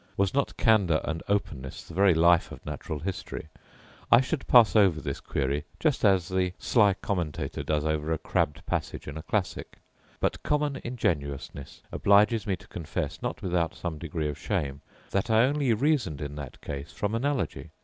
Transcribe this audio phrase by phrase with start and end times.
[0.17, 3.49] Was not candour and openness the very life of natural history,
[4.11, 8.65] I should pass over this query just as the sly commentator does over a crabbed
[8.65, 9.77] passage in a classic;
[10.19, 15.43] but common ingenuousness obliges me to confess, not without some degree of shame, that I
[15.45, 17.69] only reasoned in that case from analogy.